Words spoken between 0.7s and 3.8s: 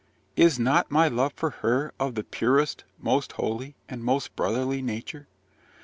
my love for her of the purest, most holy,